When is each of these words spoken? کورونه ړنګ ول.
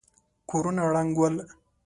کورونه 0.49 0.81
ړنګ 0.91 1.11
ول. 1.17 1.35